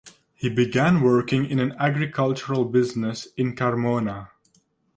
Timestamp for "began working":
0.49-1.45